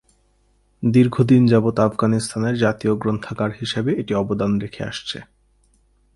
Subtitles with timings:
[0.83, 5.17] দীর্ঘদিন যাবত আফগানিস্তানের জাতীয় গ্রন্থাগার হিসাবে এটি অবদান রেখে আসছে।